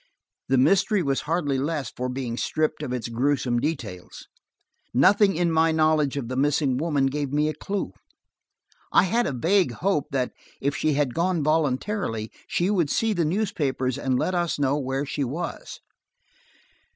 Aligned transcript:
The 0.47 0.57
mystery 0.57 1.03
was 1.03 1.21
hardly 1.29 1.59
less 1.59 1.91
for 1.95 2.09
being 2.09 2.35
stripped 2.35 2.81
of 2.81 2.91
its 2.91 3.07
gruesome 3.07 3.59
details. 3.59 4.25
Nothing 4.95 5.35
in 5.35 5.51
my 5.51 5.71
knowledge 5.71 6.17
of 6.17 6.27
the 6.27 6.35
missing 6.35 6.77
woman 6.77 7.05
gave 7.05 7.31
me 7.31 7.47
a 7.47 7.53
clue. 7.53 7.91
I 8.91 9.03
had 9.03 9.27
a 9.27 9.31
vague 9.31 9.73
hope 9.73 10.07
that, 10.09 10.31
if 10.59 10.75
she 10.75 10.93
had 10.93 11.13
gone 11.13 11.43
voluntarily, 11.43 12.31
she 12.47 12.71
would 12.71 12.89
see 12.89 13.13
the 13.13 13.23
newspapers 13.25 13.95
and 13.95 14.17
let 14.17 14.33
us 14.33 14.57
know 14.57 14.75
where 14.79 15.05
she 15.05 15.23
was. 15.23 15.79